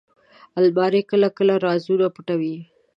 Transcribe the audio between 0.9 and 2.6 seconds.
کله کله رازونه پټوي